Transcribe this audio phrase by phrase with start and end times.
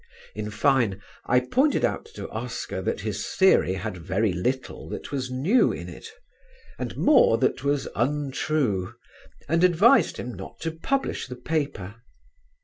[0.33, 5.29] In fine, I pointed out to Oscar that his theory had very little that was
[5.29, 6.07] new in it,
[6.79, 8.95] and more that was untrue,
[9.47, 11.97] and advised him not to publish the paper.